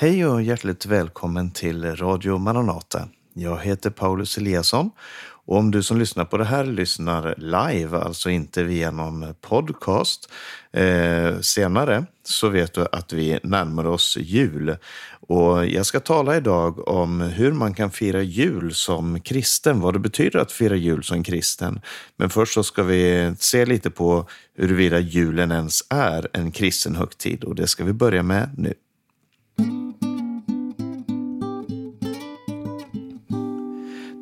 [0.00, 3.08] Hej och hjärtligt välkommen till Radio Maranata.
[3.34, 4.90] Jag heter Paulus Eliasson
[5.46, 10.32] och om du som lyssnar på det här lyssnar live, alltså inte via någon podcast
[10.72, 14.76] eh, senare, så vet du att vi närmar oss jul.
[15.10, 19.98] Och jag ska tala idag om hur man kan fira jul som kristen, vad det
[19.98, 21.80] betyder att fira jul som kristen.
[22.16, 27.44] Men först så ska vi se lite på huruvida julen ens är en kristen högtid
[27.44, 28.74] och det ska vi börja med nu.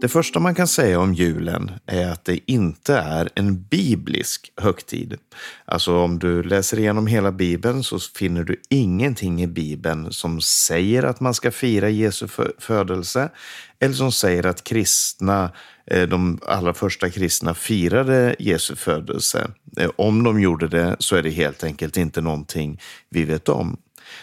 [0.01, 5.17] Det första man kan säga om julen är att det inte är en biblisk högtid.
[5.65, 11.03] Alltså om du läser igenom hela bibeln så finner du ingenting i bibeln som säger
[11.03, 12.29] att man ska fira Jesu
[12.59, 13.31] födelse
[13.79, 15.53] eller som säger att kristna,
[15.87, 19.51] eh, de allra första kristna firade Jesu födelse.
[19.77, 23.77] Eh, om de gjorde det så är det helt enkelt inte någonting vi vet om.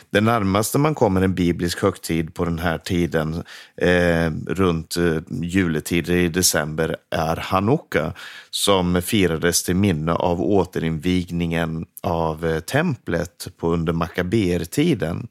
[0.10, 3.44] Det närmaste man kommer en biblisk högtid på den här tiden,
[3.78, 8.14] eh, runt eh, juletider i december, är Hanukka
[8.50, 15.28] som firades till minne av återinvigningen av eh, templet på under Makabertiden.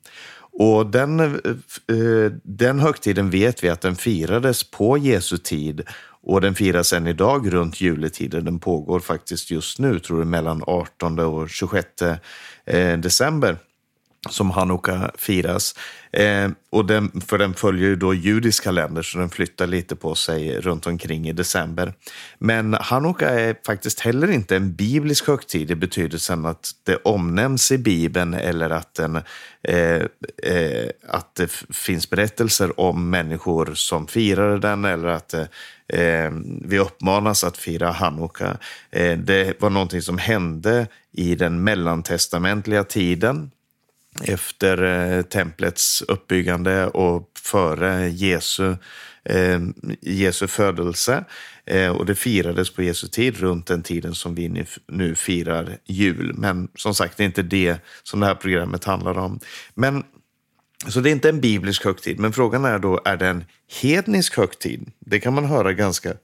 [0.52, 1.26] Och den, eh,
[1.96, 5.82] eh, den högtiden vet vi att den firades på Jesu tid
[6.22, 8.40] och den firas än idag runt juletider.
[8.40, 11.86] Den pågår faktiskt just nu, tror jag, mellan 18 och 26
[12.64, 13.56] eh, december
[14.30, 15.74] som Hanukka firas.
[16.12, 20.14] Eh, och den, för den följer ju då judisk kalender så den flyttar lite på
[20.14, 21.94] sig runt omkring i december.
[22.38, 27.78] Men Hanukka är faktiskt heller inte en biblisk högtid i betydelsen att det omnämns i
[27.78, 29.16] Bibeln eller att, den,
[29.62, 30.02] eh,
[30.42, 35.46] eh, att det finns berättelser om människor som firade den eller att eh,
[35.88, 36.32] eh,
[36.64, 38.56] vi uppmanas att fira Hanukka.
[38.90, 43.50] Eh, det var någonting som hände i den mellantestamentliga tiden
[44.20, 48.76] efter eh, templets uppbyggande och före Jesu,
[49.24, 49.60] eh,
[50.00, 51.24] Jesu födelse.
[51.66, 56.34] Eh, och det firades på Jesu tid runt den tiden som vi nu firar jul.
[56.34, 59.40] Men som sagt, det är inte det som det här programmet handlar om.
[59.74, 60.04] Men
[60.88, 63.44] så det är inte en biblisk högtid, men frågan är då, är det en
[63.82, 64.92] hednisk högtid?
[65.00, 66.14] Det kan man höra ganska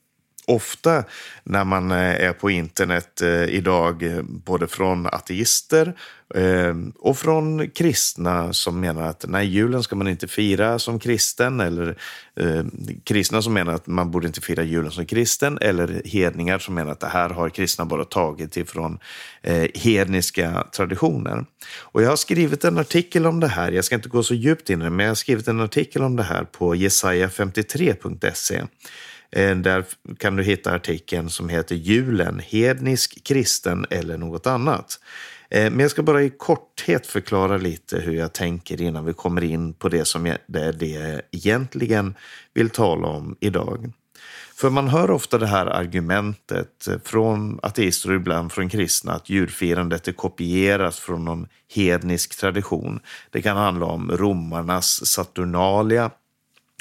[0.47, 1.05] ofta
[1.45, 5.95] när man eh, är på internet eh, idag, både från ateister
[6.35, 11.61] Ehm, och från kristna som menar att nej, julen ska man inte fira som kristen,
[11.61, 11.99] eller
[12.41, 12.65] eh,
[13.05, 16.93] kristna som menar att man borde inte fira julen som kristen, eller hedningar som menar
[16.93, 18.99] att det här har kristna bara tagit ifrån
[19.43, 21.45] eh, hedniska traditioner.
[21.79, 24.71] Och jag har skrivit en artikel om det här, jag ska inte gå så djupt
[24.71, 28.63] in i det, men jag har skrivit en artikel om det här på jesaja53.se
[29.33, 29.85] ehm, där
[30.19, 34.99] kan du hitta artikeln som heter Julen, hednisk, kristen eller något annat.
[35.51, 39.45] Eh, men jag ska bara i korthet förklara lite hur jag tänker innan vi kommer
[39.45, 42.15] in på det som jag, det är det jag egentligen
[42.55, 43.93] vill tala om idag.
[44.55, 50.09] För man hör ofta det här argumentet från ateister och ibland från kristna att djurfirandet
[50.09, 53.01] är kopierat från någon hednisk tradition.
[53.31, 56.11] Det kan handla om romarnas Saturnalia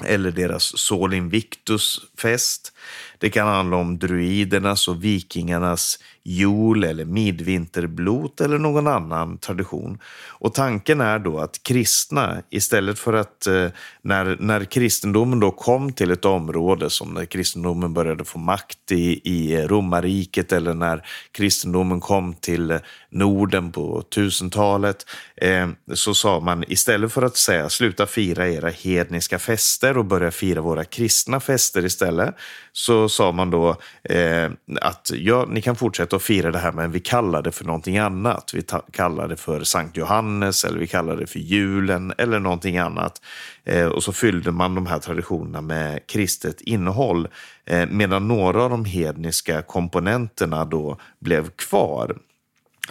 [0.05, 2.73] eller deras Sol Invictus-fest.
[3.17, 9.99] Det kan handla om druidernas och vikingarnas jul eller midvinterblot eller någon annan tradition.
[10.27, 13.67] Och tanken är då att kristna, istället för att eh,
[14.01, 19.21] när, när kristendomen då kom till ett område som när kristendomen började få makt i,
[19.23, 25.05] i romarriket eller när kristendomen kom till Norden på 1000-talet,
[25.35, 30.31] eh, så sa man istället för att säga sluta fira era hedniska fester och börja
[30.31, 32.35] fira våra kristna fester istället,
[32.77, 34.51] så sa man då eh,
[34.81, 37.97] att ja, ni kan fortsätta att fira det här, men vi kallar det för någonting
[37.97, 38.51] annat.
[38.53, 43.21] Vi kallar det för Sankt Johannes eller vi kallar det för julen eller någonting annat.
[43.63, 47.27] Eh, och så fyllde man de här traditionerna med kristet innehåll,
[47.65, 52.17] eh, medan några av de hedniska komponenterna då blev kvar.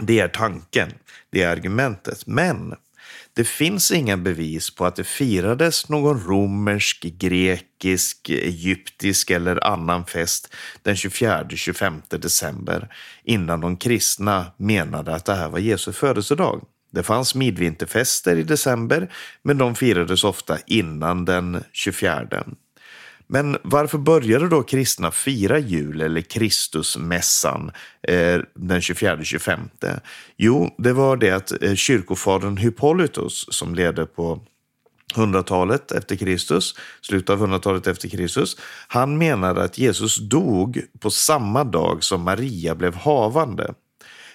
[0.01, 0.89] Det är tanken,
[1.31, 2.27] det är argumentet.
[2.27, 2.75] Men
[3.37, 10.55] det finns inga bevis på att det firades någon romersk, grekisk, egyptisk eller annan fest
[10.83, 12.89] den 24-25 december
[13.25, 16.65] innan de kristna menade att det här var Jesu födelsedag.
[16.93, 19.13] Det fanns midvinterfester i december,
[19.43, 22.45] men de firades ofta innan den 24.
[23.29, 27.71] Men varför började då kristna fira jul eller Kristusmässan
[28.03, 29.59] eh, den 24-25?
[30.37, 34.41] Jo, det var det att eh, kyrkofadern Hippolytus som ledde på
[35.15, 38.57] 100-talet efter Kristus, slutet av 100-talet efter Kristus,
[38.89, 43.75] han menade att Jesus dog på samma dag som Maria blev havande.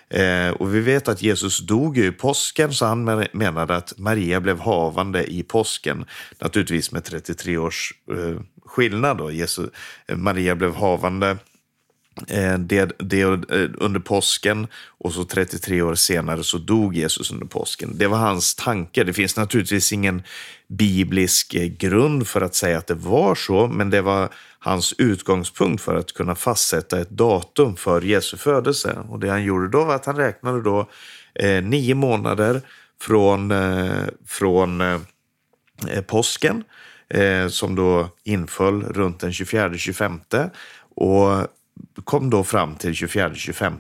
[0.10, 3.04] Eh, och vi vet att Jesus dog i påsken, så han
[3.34, 6.06] menade att Maria blev havande i påsken.
[6.40, 8.42] Naturligtvis med 33 års eh,
[8.72, 9.18] skillnad.
[9.18, 9.32] Då.
[9.32, 9.70] Jesus,
[10.08, 11.38] eh, Maria blev havande
[12.28, 14.68] Eh, det, det eh, under påsken
[15.00, 17.98] och så 33 år senare så dog Jesus under påsken.
[17.98, 19.04] Det var hans tanke.
[19.04, 20.24] Det finns naturligtvis ingen
[20.68, 24.30] biblisk eh, grund för att säga att det var så, men det var
[24.60, 28.98] hans utgångspunkt för att kunna fastsätta ett datum för Jesu födelse.
[29.10, 30.90] Och det han gjorde då var att han räknade då
[31.36, 32.62] eh, nio månader
[33.02, 35.00] från, eh, från eh,
[36.08, 36.64] påsken
[37.14, 40.50] Eh, som då inföll runt den 24-25
[40.96, 41.48] och
[42.04, 43.74] kom då fram till 24-25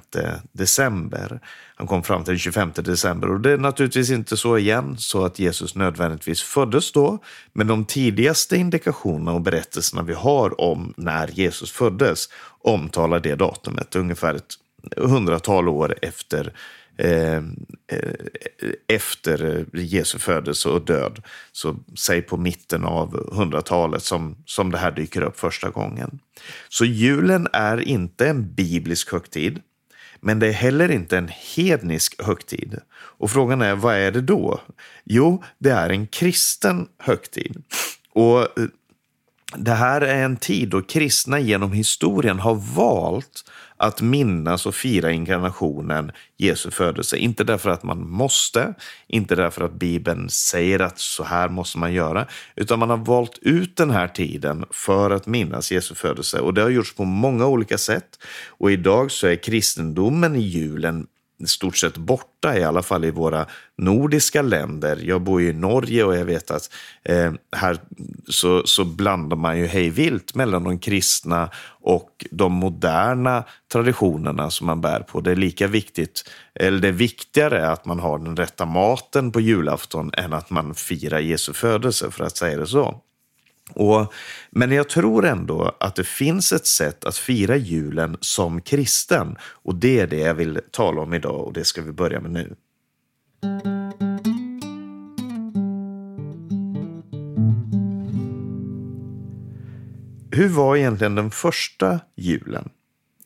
[0.51, 1.39] december.
[1.75, 5.25] Han kom fram till den 25 december och det är naturligtvis inte så igen så
[5.25, 7.19] att Jesus nödvändigtvis föddes då.
[7.54, 12.30] Men de tidigaste indikationerna och berättelserna vi har om när Jesus föddes
[12.63, 14.54] omtalar det datumet ungefär ett
[14.98, 16.54] hundratal år efter
[17.03, 17.42] Eh,
[18.88, 21.24] efter Jesu födelse och död.
[21.51, 26.19] Så säg på mitten av hundratalet som, som det här dyker upp första gången.
[26.69, 29.62] Så julen är inte en biblisk högtid,
[30.19, 32.80] men det är heller inte en hednisk högtid.
[32.94, 34.62] Och frågan är, vad är det då?
[35.04, 37.63] Jo, det är en kristen högtid.
[38.13, 38.65] Och eh,
[39.56, 43.44] det här är en tid då kristna genom historien har valt
[43.77, 47.18] att minnas och fira inkarnationen, Jesu födelse.
[47.18, 48.74] Inte därför att man måste,
[49.07, 53.38] inte därför att Bibeln säger att så här måste man göra, utan man har valt
[53.42, 56.39] ut den här tiden för att minnas Jesu födelse.
[56.39, 58.19] Och det har gjorts på många olika sätt.
[58.47, 61.07] Och idag så är kristendomen i julen
[61.48, 63.46] stort sett borta, i alla fall i våra
[63.78, 65.00] nordiska länder.
[65.04, 66.74] Jag bor ju i Norge och jag vet att
[67.04, 67.78] eh, här
[68.28, 71.50] så, så blandar man ju hejvilt mellan de kristna
[71.82, 75.22] och de moderna traditionerna som man bär på.
[75.22, 79.42] Det är lika viktigt, eller det är viktigare att man har den rätta maten på
[79.42, 83.02] julafton än att man firar Jesu födelse, för att säga det så.
[83.75, 84.13] Och,
[84.50, 89.35] men jag tror ändå att det finns ett sätt att fira julen som kristen.
[89.41, 92.31] Och det är det jag vill tala om idag och det ska vi börja med
[92.31, 92.56] nu.
[100.31, 102.69] Hur var egentligen den första julen?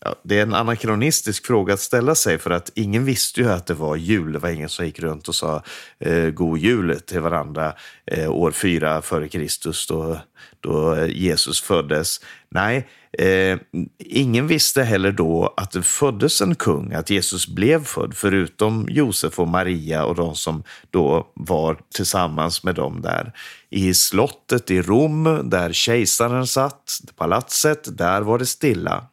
[0.06, 3.66] Ja, det är en anakronistisk fråga att ställa sig för att ingen visste ju att
[3.66, 4.31] det var jul.
[4.31, 5.63] Det var ingen som gick runt och sa
[6.00, 7.74] eh, god jul till varandra
[8.12, 10.19] eh, år fyra före Kristus då,
[10.60, 12.19] då Jesus föddes.
[12.50, 12.88] Nej,
[13.19, 13.57] eh,
[14.00, 19.40] ingen visste heller då att det föddes en kung, att Jesus blev född, förutom Josef
[19.40, 23.34] och Maria och de som då var tillsammans med dem där.
[23.69, 29.07] I slottet i Rom, där kejsaren satt, palatset, där var det stilla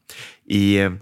[0.52, 0.92] i eh,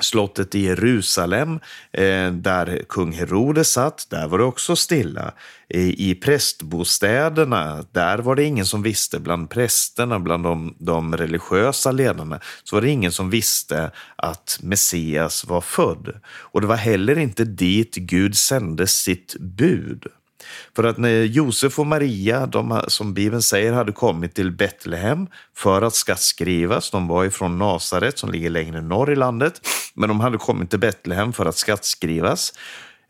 [0.00, 1.60] slottet i Jerusalem,
[1.92, 5.34] eh, där kung Herodes satt, där var det också stilla.
[5.74, 12.40] I prästbostäderna, där var det ingen som visste, bland prästerna, bland de, de religiösa ledarna,
[12.64, 16.20] så var det ingen som visste att Messias var född.
[16.24, 20.06] Och det var heller inte dit Gud sände sitt bud.
[20.76, 25.26] För att när Josef och Maria, de, som Bibeln säger, hade kommit till Betlehem
[25.56, 29.60] för att skattskrivas, de var ifrån Nasaret som ligger längre norr i landet,
[29.94, 32.52] men de hade kommit till Betlehem för att skattskrivas.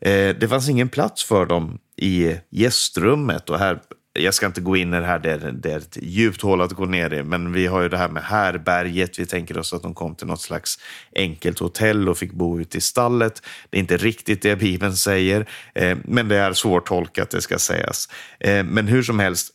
[0.01, 3.79] Eh, det fanns ingen plats för dem i gästrummet och här
[4.13, 6.61] jag ska inte gå in i det här, det är, det är ett djupt hål
[6.61, 9.19] att gå ner i, men vi har ju det här med härberget.
[9.19, 10.79] Vi tänker oss att de kom till något slags
[11.15, 13.41] enkelt hotell och fick bo ute i stallet.
[13.69, 18.09] Det är inte riktigt det Bibeln säger, eh, men det är svårtolkat, det ska sägas.
[18.39, 19.49] Eh, men hur som helst,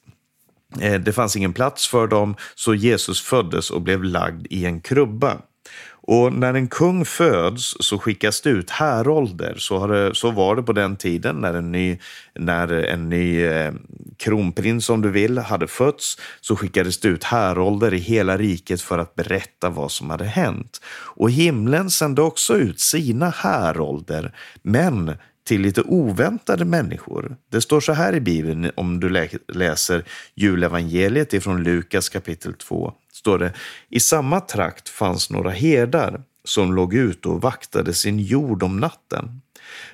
[0.80, 4.80] eh, det fanns ingen plats för dem, så Jesus föddes och blev lagd i en
[4.80, 5.38] krubba.
[6.06, 9.54] Och när en kung föds så skickas det ut härolder.
[9.58, 11.98] Så, det, så var det på den tiden när en ny,
[12.34, 13.72] när en ny eh,
[14.16, 16.18] kronprins, om du vill, hade fötts.
[16.40, 20.80] Så skickades det ut härolder i hela riket för att berätta vad som hade hänt.
[21.16, 27.36] Och himlen sände också ut sina härolder, men till lite oväntade människor.
[27.50, 33.38] Det står så här i Bibeln om du läser julevangeliet ifrån Lukas kapitel 2 står
[33.38, 33.52] det,
[33.88, 39.40] i samma trakt fanns några herdar som låg ute och vaktade sin jord om natten.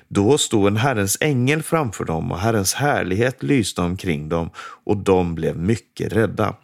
[0.07, 4.49] Då stod en Herrens ängel framför dem och Herrens härlighet lyste omkring dem
[4.85, 6.55] och de blev mycket rädda.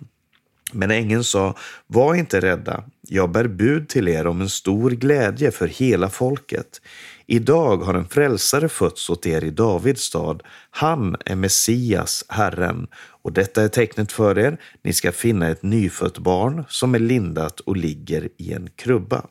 [0.73, 1.55] Men ängeln sa,
[1.87, 6.81] var inte rädda, jag bär bud till er om en stor glädje för hela folket.
[7.31, 10.43] Idag har en frälsare fötts åt er i Davids stad.
[10.69, 12.87] Han är Messias, Herren.
[13.21, 14.57] Och detta är tecknet för er.
[14.83, 19.25] Ni ska finna ett nyfött barn som är lindat och ligger i en krubba.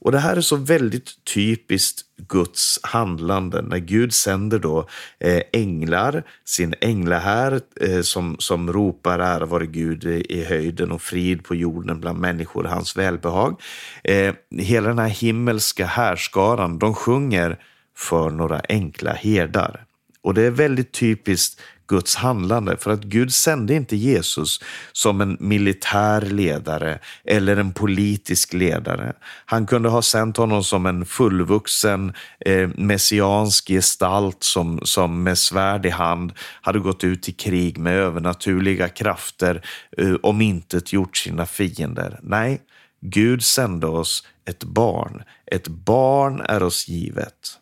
[0.00, 4.88] Och det här är så väldigt typiskt Guds handlande när Gud sänder då
[5.20, 11.44] eh, änglar, sin änglahär eh, som, som ropar ära vare Gud i höjden och frid
[11.44, 13.60] på jorden bland människor, hans välbehag.
[14.04, 17.58] Eh, hela den här himmelska härskaran, de sjunger
[17.96, 19.84] för några enkla herdar.
[20.22, 22.76] Och det är väldigt typiskt Guds handlande.
[22.76, 24.60] För att Gud sände inte Jesus
[24.92, 29.12] som en militär ledare eller en politisk ledare.
[29.44, 32.12] Han kunde ha sänt honom som en fullvuxen
[32.46, 36.32] eh, messiansk gestalt som, som med svärd i hand
[36.62, 39.62] hade gått ut i krig med övernaturliga krafter
[39.98, 42.20] eh, om inte gjort sina fiender.
[42.22, 42.60] Nej,
[43.00, 45.22] Gud sände oss ett barn.
[45.46, 47.59] Ett barn är oss givet.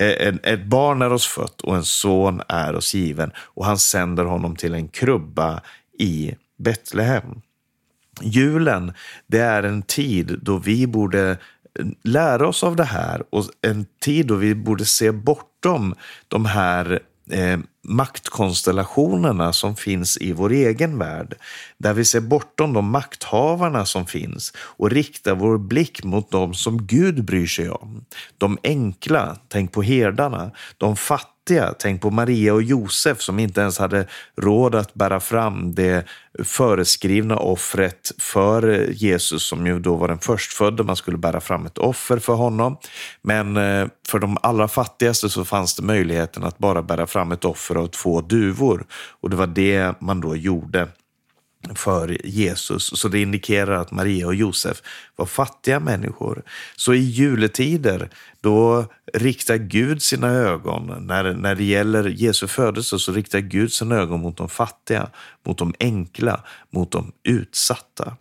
[0.00, 3.78] Eh, en, ett barn är oss fött och en son är oss given och han
[3.78, 5.60] sänder honom till en krubba
[5.98, 7.40] i Betlehem.
[8.22, 8.92] Julen,
[9.26, 11.38] det är en tid då vi borde
[12.04, 15.94] lära oss av det här och en tid då vi borde se bortom
[16.28, 21.34] de här eh, maktkonstellationerna som finns i vår egen värld.
[21.78, 26.86] Där vi ser bortom de makthavarna som finns och riktar vår blick mot dem som
[26.86, 28.04] Gud bryr sig om.
[28.38, 30.50] De enkla, tänk på herdarna.
[30.78, 31.74] De fattiga.
[31.78, 34.06] Tänk på Maria och Josef som inte ens hade
[34.36, 36.04] råd att bära fram det
[36.44, 40.82] föreskrivna offret för Jesus som ju då var den förstfödde.
[40.82, 42.76] Man skulle bära fram ett offer för honom.
[43.22, 47.44] Men eh, för de allra fattigaste så fanns det möjligheten att bara bära fram ett
[47.44, 48.86] offer av två duvor.
[48.92, 50.88] Och det var det man då gjorde
[51.74, 53.00] för Jesus.
[53.00, 54.82] Så det indikerar att Maria och Josef
[55.16, 56.42] var fattiga människor.
[56.76, 58.10] Så i juletider,
[58.40, 63.96] då riktar Gud sina ögon, när, när det gäller Jesu födelse, så riktar Gud sina
[63.96, 65.10] ögon mot de fattiga,
[65.46, 68.16] mot de enkla, mot de utsatta.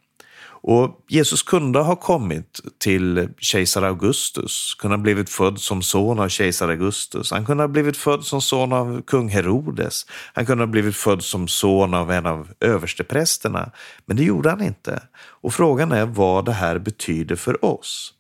[0.61, 6.29] Och Jesus kunde ha kommit till kejsar Augustus, kunde ha blivit född som son av
[6.29, 7.31] kejsar Augustus.
[7.31, 10.05] Han kunde ha blivit född som son av kung Herodes.
[10.33, 13.71] Han kunde ha blivit född som son av en av översteprästerna.
[14.05, 15.01] Men det gjorde han inte.
[15.17, 18.13] Och frågan är vad det här betyder för oss.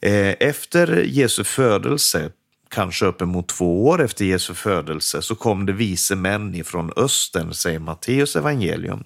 [0.00, 2.30] Eh, efter Jesu födelse
[2.68, 7.78] kanske uppemot två år efter Jesu födelse, så kom det vise män ifrån östern, säger
[7.78, 9.04] Matteus evangelium.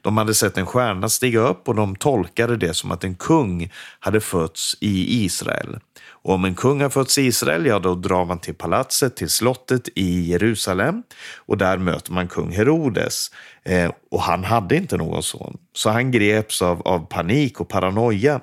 [0.00, 3.72] De hade sett en stjärna stiga upp och de tolkade det som att en kung
[4.00, 5.78] hade fötts i Israel.
[6.22, 9.28] Och om en kung har fötts i Israel, ja då drar man till palatset, till
[9.28, 11.02] slottet i Jerusalem
[11.36, 13.30] och där möter man kung Herodes.
[13.64, 18.40] Eh, och han hade inte någon son, så han greps av, av panik och paranoia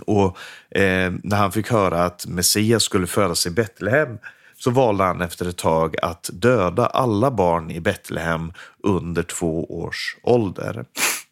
[0.00, 0.38] och
[0.70, 4.18] eh, när han fick höra att Messias skulle födas i Betlehem
[4.56, 10.16] så valde han efter ett tag att döda alla barn i Betlehem under två års
[10.22, 10.84] ålder.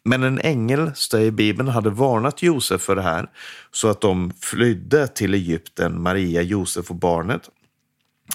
[0.03, 3.29] Men en ängel, säger Bibeln, hade varnat Josef för det här
[3.71, 7.49] så att de flydde till Egypten, Maria, Josef och barnet.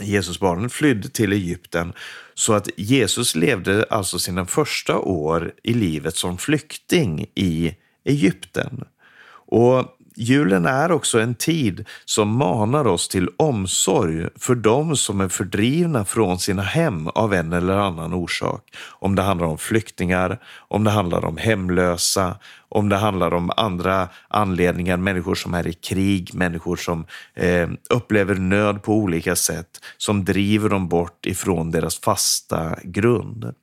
[0.01, 1.93] Jesusbarnet flydde till Egypten
[2.35, 8.85] så att Jesus levde alltså sina första år i livet som flykting i Egypten.
[9.47, 15.29] Och Julen är också en tid som manar oss till omsorg för dem som är
[15.29, 18.63] fördrivna från sina hem av en eller annan orsak.
[18.89, 22.37] Om det handlar om flyktingar, om det handlar om hemlösa,
[22.69, 28.35] om det handlar om andra anledningar, människor som är i krig, människor som eh, upplever
[28.35, 33.55] nöd på olika sätt, som driver dem bort ifrån deras fasta grund.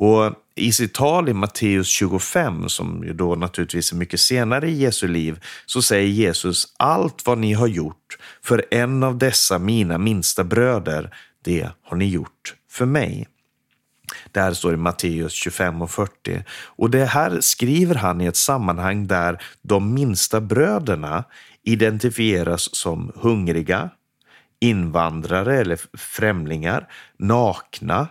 [0.00, 4.74] Och i sitt tal i Matteus 25, som ju då naturligtvis är mycket senare i
[4.74, 9.98] Jesu liv, så säger Jesus allt vad ni har gjort för en av dessa mina
[9.98, 11.14] minsta bröder,
[11.44, 13.28] det har ni gjort för mig.
[14.32, 16.44] Det här står i Matteus 25 och 40.
[16.50, 21.24] Och det här skriver han i ett sammanhang där de minsta bröderna
[21.62, 23.90] identifieras som hungriga,
[24.60, 28.08] invandrare eller främlingar, nakna,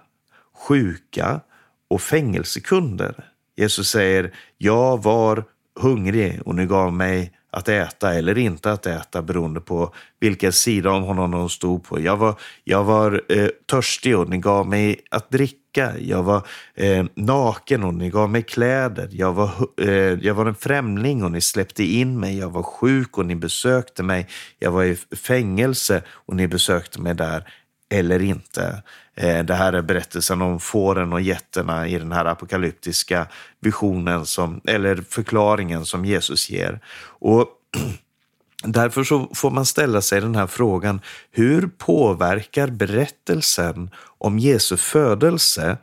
[0.67, 1.41] sjuka,
[1.87, 3.25] och fängelsekunder.
[3.55, 5.43] Jesus säger, jag var
[5.79, 10.91] hungrig och ni gav mig att äta eller inte att äta beroende på vilken sida
[10.91, 11.99] om honom de stod på.
[11.99, 15.99] Jag var, jag var eh, törstig och ni gav mig att dricka.
[15.99, 19.09] Jag var eh, naken och ni gav mig kläder.
[19.11, 19.49] Jag var,
[19.81, 19.89] eh,
[20.21, 22.37] jag var en främling och ni släppte in mig.
[22.37, 24.27] Jag var sjuk och ni besökte mig.
[24.59, 27.47] Jag var i fängelse och ni besökte mig där
[27.89, 28.83] eller inte.
[29.15, 33.27] Eh, det här är berättelsen om fåren och getterna i den här apokalyptiska
[33.59, 36.79] visionen, som, eller förklaringen som Jesus ger.
[37.19, 37.47] Och
[38.63, 41.01] Därför så får man ställa sig den här frågan,
[41.31, 45.77] hur påverkar berättelsen om Jesu födelse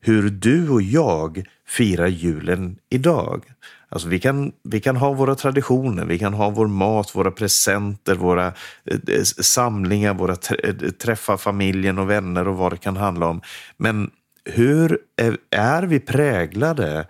[0.00, 3.44] hur du och jag firar julen idag?
[3.92, 8.14] Alltså vi kan, vi kan ha våra traditioner, vi kan ha vår mat, våra presenter,
[8.14, 13.26] våra eh, eh samlingar, våra eh, träffa familjen och vänner och vad det kan handla
[13.26, 13.40] om.
[13.76, 14.10] Men
[14.44, 17.06] hur är, är vi präglade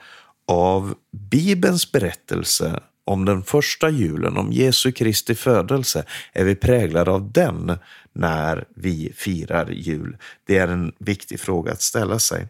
[0.49, 0.95] av
[1.31, 7.79] Bibelns berättelse om den första julen, om Jesu Kristi födelse, är vi präglade av den
[8.13, 10.17] när vi firar jul?
[10.47, 12.49] Det är en viktig fråga att ställa sig.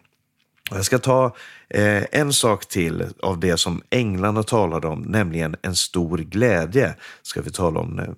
[0.73, 1.35] Jag ska ta
[1.69, 7.41] eh, en sak till av det som änglarna talade om, nämligen en stor glädje, ska
[7.41, 8.15] vi tala om nu.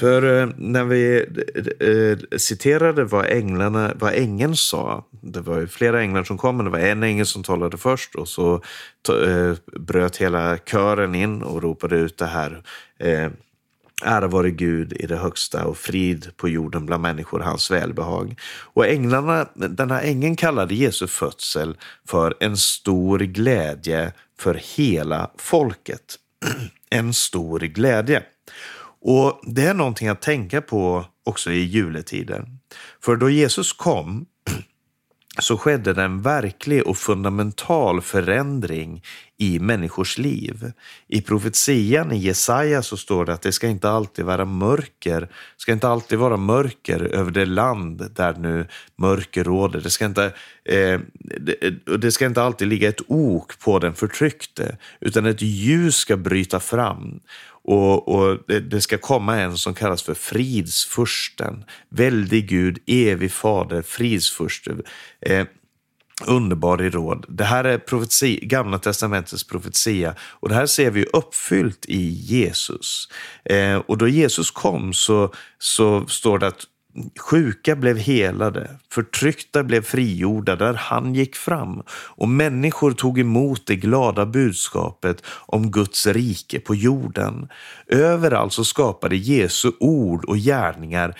[0.00, 1.26] För eh, när vi
[1.80, 6.56] eh, eh, citerade vad, änglarna, vad ängeln sa, det var ju flera änglar som kom,
[6.56, 8.62] men det var en ängel som talade först och så
[9.80, 12.62] bröt hela kören in och ropade ut det här.
[14.02, 18.40] Ära vare Gud i det högsta och frid på jorden bland människor, hans välbehag.
[18.62, 21.76] Och änglarna, den här ängeln kallade Jesu födsel
[22.08, 26.16] för en stor glädje för hela folket.
[26.90, 28.22] en stor glädje.
[29.02, 32.58] Och det är någonting att tänka på också i juletiden.
[33.00, 34.26] För då Jesus kom
[35.38, 39.02] så skedde det en verklig och fundamental förändring
[39.38, 40.72] i människors liv.
[41.08, 45.72] I profetian i Jesaja så står det att det ska inte alltid vara mörker, ska
[45.72, 49.80] inte alltid vara mörker över det land där nu mörker råder.
[49.80, 50.24] Det ska inte,
[50.64, 51.00] eh,
[51.40, 56.16] det, det ska inte alltid ligga ett ok på den förtryckte, utan ett ljus ska
[56.16, 57.20] bryta fram.
[57.64, 61.64] Och, och det, ska komma en som kallas för fridsfursten.
[61.88, 64.76] Väldig Gud, evig fader, fridsfurste.
[65.20, 65.46] Eh,
[66.26, 67.26] underbar i råd.
[67.28, 73.08] Det här är profeti, Gamla testamentets profetia och det här ser vi uppfyllt i Jesus.
[73.44, 76.64] Eh, och då Jesus kom så, så står det att
[77.18, 83.76] Sjuka blev helade, förtryckta blev frigjorda där han gick fram och människor tog emot det
[83.76, 87.48] glada budskapet om Guds rike på jorden.
[87.86, 91.14] Överallt så skapade Jesu ord och gärningar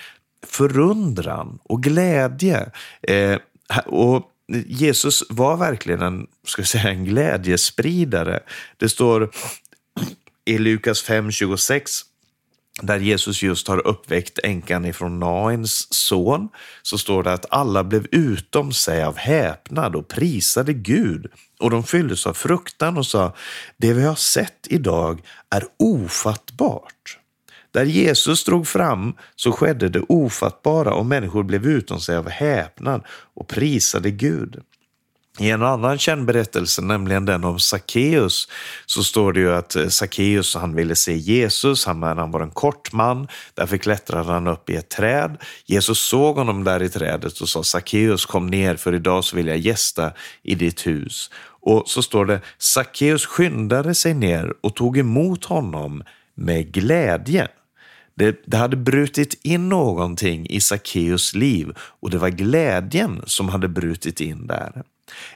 [0.45, 2.71] förundran och glädje.
[3.01, 3.37] Eh,
[3.85, 4.27] och
[4.65, 8.39] Jesus var verkligen en, ska säga, en glädjespridare.
[8.77, 9.31] Det står
[10.45, 12.10] i Lukas 5.26
[12.81, 16.49] där Jesus just har uppväckt änkan ifrån Nains son,
[16.81, 21.25] så står det att alla blev utom sig av häpnad och prisade Gud.
[21.59, 23.33] Och de fylldes av fruktan och sa,
[23.77, 27.17] det vi har sett idag är ofattbart.
[27.71, 33.03] Där Jesus drog fram så skedde det ofattbara och människor blev utom sig av häpnad
[33.33, 34.61] och prisade Gud.
[35.39, 38.47] I en annan känd berättelse, nämligen den om Sackeus,
[38.85, 42.51] så står det ju att eh, Sackeus han ville se Jesus, han, han var en
[42.51, 45.37] kort man, därför klättrade han upp i ett träd.
[45.65, 49.47] Jesus såg honom där i trädet och sa Sackeus kom ner för idag så vill
[49.47, 50.11] jag gästa
[50.43, 51.29] i ditt hus.
[51.61, 56.03] Och så står det Sackeus skyndade sig ner och tog emot honom
[56.35, 57.47] med glädje.
[58.15, 63.67] Det, det, hade brutit in någonting i Sackeus liv och det var glädjen som hade
[63.67, 64.83] brutit in där.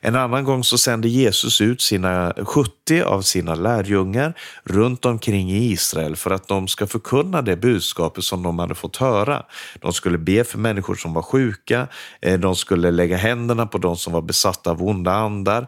[0.01, 4.33] En annan gång så sände Jesus ut sina 70 av sina lärjungar
[4.63, 8.97] runt omkring i Israel för att de ska förkunna det budskapet som de hade fått
[8.97, 9.43] höra.
[9.81, 11.87] De skulle be för människor som var sjuka,
[12.21, 15.67] eh, de skulle lägga händerna på de som var besatta av onda andar,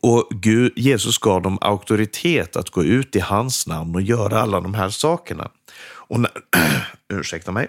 [0.00, 4.60] och Gud, Jesus gav dem auktoritet att gå ut i hans namn och göra alla
[4.60, 5.50] de här sakerna.
[6.08, 6.30] Och när,
[7.08, 7.68] ursäkta mig.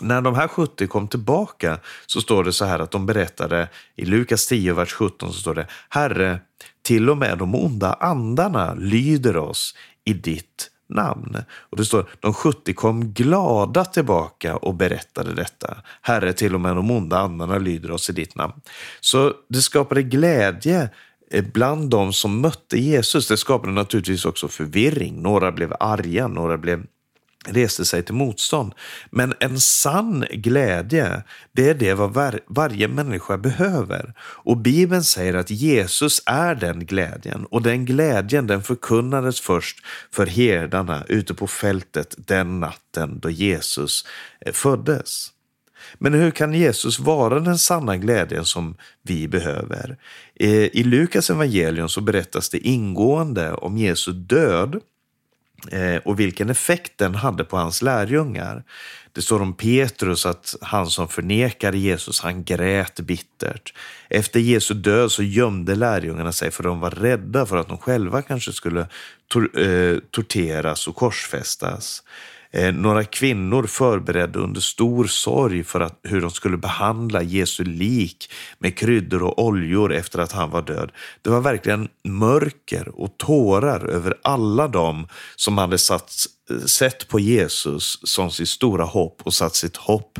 [0.00, 4.04] När de här 70 kom tillbaka så står det så här att de berättade i
[4.04, 6.40] Lukas 10, vers 17, så står det Herre,
[6.82, 11.36] till och med de onda andarna lyder oss i ditt namn.
[11.70, 15.76] Och det står de 70 kom glada tillbaka och berättade detta.
[16.02, 18.52] Herre, till och med de onda andarna lyder oss i ditt namn.
[19.00, 20.90] Så det skapade glädje
[21.30, 23.28] eh, bland de som mötte Jesus.
[23.28, 25.22] Det skapade naturligtvis också förvirring.
[25.22, 26.84] Några blev arga, några blev
[27.46, 28.74] reste sig till motstånd.
[29.10, 31.22] Men en sann glädje,
[31.52, 34.14] det är det vad var, varje människa behöver.
[34.20, 39.78] Och Bibeln säger att Jesus är den glädjen och den glädjen den förkunnades först
[40.12, 44.04] för herdarna ute på fältet den natten då Jesus
[44.40, 45.32] eh, föddes.
[45.98, 49.96] Men hur kan Jesus vara den sanna glädjen som vi behöver?
[50.34, 54.80] Eh, I Lukas evangelium så berättas det ingående om Jesu död
[55.72, 58.64] Eh, och vilken effekt den hade på hans lärjungar.
[59.12, 63.74] Det står om Petrus att han som förnekade Jesus, han grät bittert.
[64.08, 68.22] Efter Jesu död så gömde lärjungarna sig för de var rädda för att de själva
[68.22, 68.86] kanske skulle
[69.28, 72.02] tor eh, torteras och korsfästas.
[72.52, 78.30] Eh, några kvinnor förberedde under stor sorg för att, hur de skulle behandla Jesu lik
[78.58, 80.92] med kryddor och oljor efter att han var död.
[81.22, 86.12] Det var verkligen mörker och tårar över alla dem som hade satt,
[86.66, 90.18] sett på Jesus som sitt stora hopp och satt sitt hopp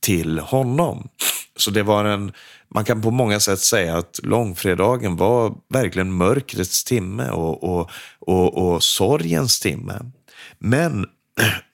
[0.00, 1.08] till honom.
[1.56, 2.32] Så det var en,
[2.74, 8.72] man kan på många sätt säga att långfredagen var verkligen mörkrets timme och, och, och,
[8.72, 10.00] och sorgens timme.
[10.58, 11.06] Men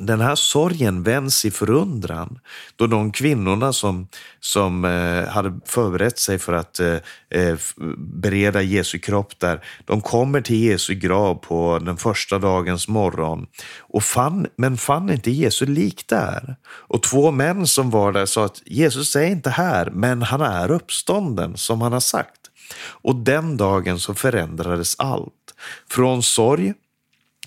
[0.00, 2.38] den här sorgen vänds i förundran
[2.76, 4.08] då de kvinnorna som,
[4.40, 6.96] som eh, hade förberett sig för att eh,
[7.30, 7.58] eh,
[7.98, 13.46] bereda Jesu kropp där, de kommer till Jesu grav på den första dagens morgon,
[13.80, 16.56] och fann, men fann inte Jesu lik där.
[16.66, 20.70] Och två män som var där sa att Jesus är inte här, men han är
[20.70, 22.40] uppstånden som han har sagt.
[22.82, 25.54] Och den dagen så förändrades allt.
[25.90, 26.74] Från sorg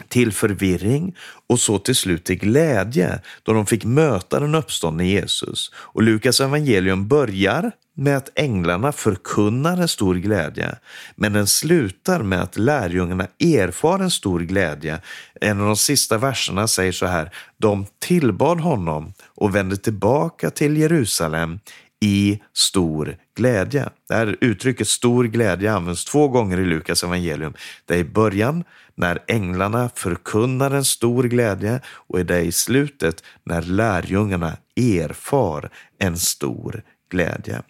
[0.08, 1.16] till förvirring
[1.50, 5.72] och så till slut till glädje då de fick möta den uppståndne Jesus.
[5.76, 10.76] Och Lukas evangelium börjar med att änglarna förkunnar en stor glädje,
[11.16, 15.00] men den slutar med att lärjungarna erfar en stor glädje.
[15.42, 20.78] En av de sista verserna säger så här, de tillbad honom och vände tillbaka till
[20.78, 21.60] Jerusalem
[22.00, 23.90] i stor glädje.
[24.08, 27.54] Det här uttrycket stor glädje används två gånger i Lukas evangelium.
[27.86, 28.64] Det är i början
[28.96, 36.18] när änglarna förkunnar en stor glädje och det är i slutet när lärjungarna erfar en
[36.18, 37.62] stor glädje.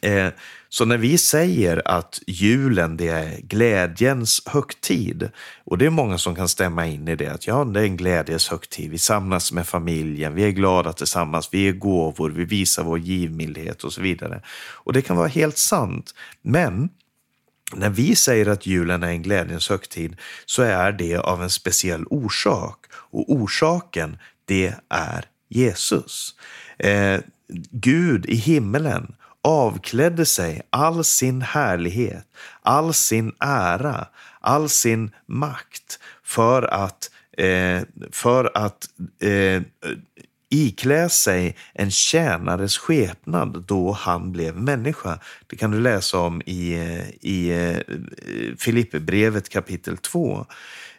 [0.00, 0.28] Eh,
[0.68, 5.30] så när vi säger att julen det är glädjens högtid,
[5.64, 7.96] och det är många som kan stämma in i det, att ja, det är en
[7.96, 12.84] glädjens högtid, vi samlas med familjen, vi är glada tillsammans, vi ger gåvor, vi visar
[12.84, 14.42] vår givmildhet och så vidare.
[14.72, 16.88] Och det kan vara helt sant, men
[17.74, 22.04] när vi säger att julen är en glädjens högtid så är det av en speciell
[22.10, 26.34] orsak och orsaken det är Jesus.
[26.78, 27.20] Eh,
[27.70, 32.26] Gud i himmelen avklädde sig all sin härlighet,
[32.62, 34.06] all sin ära,
[34.40, 38.88] all sin makt för att, eh, för att
[39.22, 39.62] eh,
[40.50, 45.18] iklä sig en tjänares skepnad då han blev människa.
[45.46, 46.74] Det kan du läsa om i,
[47.20, 47.78] i eh,
[48.58, 50.46] Filipperbrevet kapitel 2.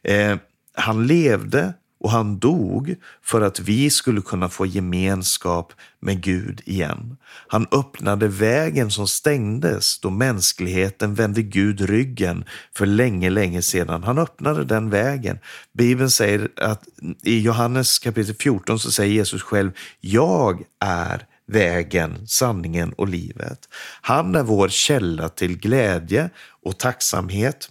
[0.04, 0.38] Eh,
[0.76, 7.18] han levde och han dog för att vi skulle kunna få gemenskap med Gud igen.
[7.48, 14.04] Han öppnade vägen som stängdes då mänskligheten vände Gud ryggen för länge, länge sedan.
[14.04, 15.40] Han öppnade den vägen.
[15.74, 16.84] Bibeln säger att
[17.24, 23.60] i Johannes kapitel 14 så säger Jesus själv, jag är vägen, sanningen och livet.
[24.02, 26.30] Han är vår källa till glädje
[26.64, 27.70] och tacksamhet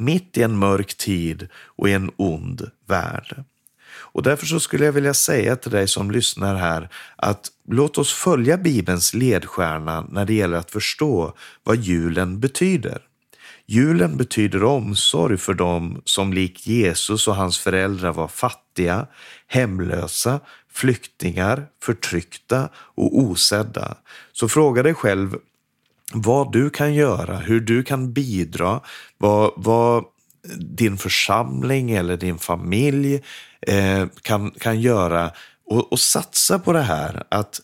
[0.00, 3.44] mitt i en mörk tid och i en ond värld.
[4.10, 8.12] Och därför så skulle jag vilja säga till dig som lyssnar här att låt oss
[8.12, 11.34] följa Bibelns ledstjärna när det gäller att förstå
[11.64, 13.02] vad julen betyder.
[13.66, 19.06] Julen betyder omsorg för dem som likt Jesus och hans föräldrar var fattiga,
[19.46, 20.40] hemlösa,
[20.72, 23.96] flyktingar, förtryckta och osedda.
[24.32, 25.36] Så fråga dig själv
[26.12, 28.80] vad du kan göra, hur du kan bidra,
[29.18, 30.04] vad, vad
[30.58, 33.22] din församling eller din familj
[33.66, 35.30] eh, kan, kan göra
[35.66, 37.22] och, och, satsa på det här.
[37.28, 37.60] Att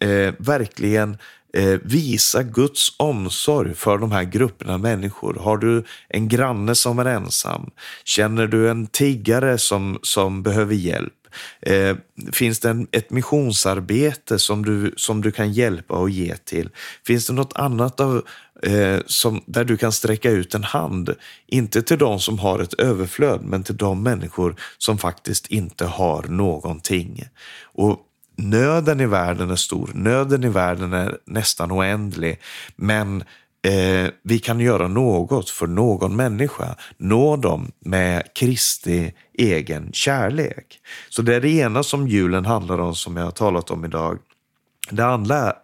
[0.00, 1.18] eh, verkligen
[1.56, 5.34] eh, visa Guds omsorg för de här grupperna människor.
[5.34, 7.70] Har du en granne som är ensam?
[8.04, 11.21] Känner du en tiggare som, som behöver hjälp?
[11.60, 11.96] Eh,
[12.32, 16.70] finns det en, ett missionsarbete som du, som du kan hjälpa och ge till?
[17.06, 18.24] Finns det något annat av,
[18.62, 21.14] eh, som, där du kan sträcka ut en hand?
[21.46, 26.22] Inte till de som har ett överflöd, men till de människor som faktiskt inte har
[26.22, 27.24] någonting.
[27.62, 32.40] Och Nöden i världen är stor, nöden i världen är nästan oändlig,
[32.76, 33.24] men
[33.66, 40.80] eh, vi kan göra något för någon människa, nå dem med Kristi egen kärlek.
[41.08, 44.18] Så det är det ena som julen handlar om, som jag har talat om idag.
[44.90, 45.04] Det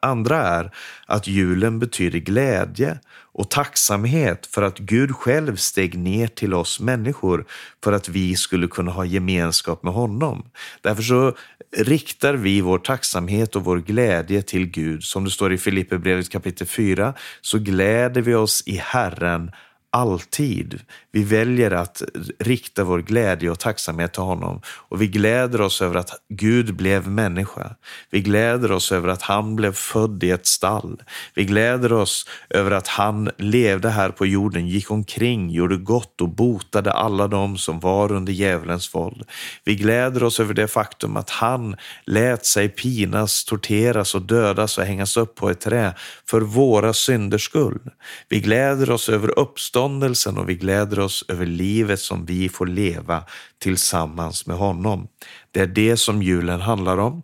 [0.01, 0.71] andra är
[1.07, 2.99] att julen betyder glädje
[3.33, 7.45] och tacksamhet för att Gud själv steg ner till oss människor
[7.85, 10.51] för att vi skulle kunna ha gemenskap med honom.
[10.81, 11.37] Därför så
[11.77, 15.03] riktar vi vår tacksamhet och vår glädje till Gud.
[15.03, 19.51] Som det står i Filipperbrevet kapitel 4 så gläder vi oss i Herren
[19.91, 20.81] alltid.
[21.12, 22.03] Vi väljer att
[22.38, 27.09] rikta vår glädje och tacksamhet till honom och vi gläder oss över att Gud blev
[27.09, 27.75] människa.
[28.11, 31.03] Vi gläder oss över att han blev född i ett stall.
[31.35, 36.29] Vi gläder oss över att han levde här på jorden, gick omkring, gjorde gott och
[36.29, 39.23] botade alla de som var under djävulens våld.
[39.64, 44.85] Vi gläder oss över det faktum att han lät sig pinas, torteras och dödas och
[44.85, 45.94] hängas upp på ett trä
[46.31, 47.81] för våra synders skull.
[48.29, 52.66] Vi gläder oss över uppståndelsen och vi gläder oss oss över livet som vi får
[52.66, 53.25] leva
[53.59, 55.09] tillsammans med honom.
[55.51, 57.23] Det är det som julen handlar om.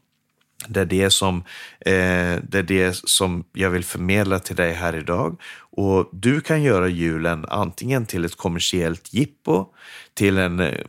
[0.68, 1.44] Det är det som,
[1.80, 5.40] eh, det är det som jag vill förmedla till dig här idag.
[5.76, 9.66] Och du kan göra julen antingen till ett kommersiellt jippo,
[10.14, 10.80] till en eh,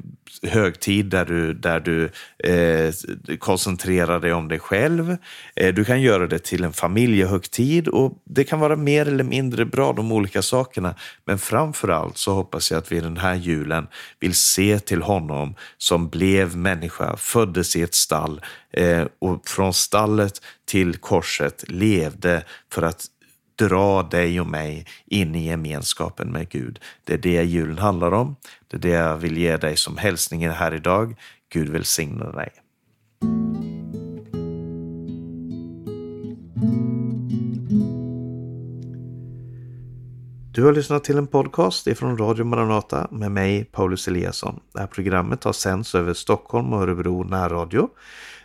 [0.44, 2.10] högtid där du, där du
[2.44, 2.94] eh,
[3.38, 5.18] koncentrerar dig om dig själv.
[5.56, 9.66] Eh, du kan göra det till en familjehögtid och det kan vara mer eller mindre
[9.66, 10.96] bra de olika sakerna.
[11.26, 13.88] Men framför allt så hoppas jag att vi den här julen
[14.20, 18.42] vill se till honom som blev människa, föddes i ett stall
[18.74, 23.06] eh, och från stallet till korset levde för att
[23.56, 26.80] dra dig och mig in i gemenskapen med Gud.
[27.04, 28.36] Det är det julen handlar om.
[28.68, 31.16] Det är det jag vill ge dig som hälsningen här idag.
[31.50, 32.52] Gud välsigne dig.
[40.56, 44.60] Du har lyssnat till en podcast ifrån Radio Maranata med mig, Paulus Eliasson.
[44.74, 47.90] Det här programmet har sänds över Stockholm och Örebro närradio.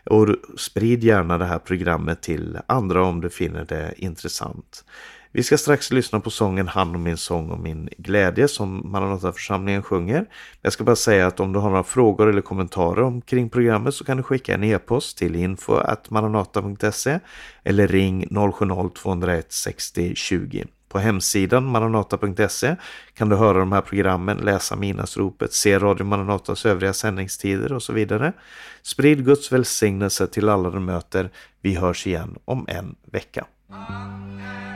[0.04, 4.84] Och sprid gärna det här programmet till andra om du finner det intressant.
[5.32, 9.82] Vi ska strax lyssna på sången Han och min sång och min glädje som Maranataförsamlingen
[9.82, 10.26] sjunger.
[10.62, 14.04] Jag ska bara säga att om du har några frågor eller kommentarer omkring programmet så
[14.04, 17.20] kan du skicka en e-post till info.maranata.se
[17.64, 20.66] eller ring 070-201 60 20.
[20.90, 22.76] På hemsidan maranata.se
[23.14, 27.92] kan du höra de här programmen, läsa Minasropet, se Radio Maranatas övriga sändningstider och så
[27.92, 28.33] vidare.
[28.83, 31.31] Sprid Guds välsignelse till alla du möter.
[31.61, 33.46] Vi hörs igen om en vecka.
[33.70, 34.69] Amen.